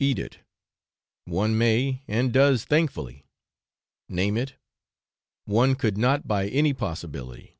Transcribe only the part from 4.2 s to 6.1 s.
it, one could